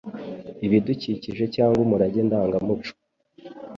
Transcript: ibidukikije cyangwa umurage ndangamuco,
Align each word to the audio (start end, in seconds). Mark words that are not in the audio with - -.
ibidukikije 0.65 1.45
cyangwa 1.55 1.79
umurage 1.85 2.19
ndangamuco, 2.27 2.91